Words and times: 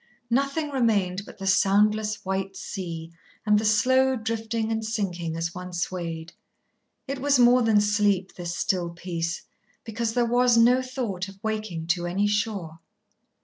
Nothing 0.31 0.71
remained 0.71 1.27
but 1.27 1.37
the 1.37 1.45
soundless 1.45 2.25
white 2.25 2.55
sea 2.55 3.11
and 3.45 3.59
the 3.59 3.65
slow 3.65 4.15
drifting 4.15 4.71
and 4.71 4.83
sinking 4.83 5.35
as 5.37 5.53
one 5.53 5.73
swayed. 5.73 6.33
It 7.07 7.19
was 7.19 7.37
more 7.37 7.61
than 7.61 7.79
sleep, 7.79 8.33
this 8.33 8.57
still 8.57 8.89
peace, 8.89 9.43
because 9.83 10.15
there 10.15 10.25
was 10.25 10.57
no 10.57 10.81
thought 10.81 11.27
of 11.27 11.37
waking 11.43 11.85
to 11.89 12.07
any 12.07 12.25
shore. 12.25 12.79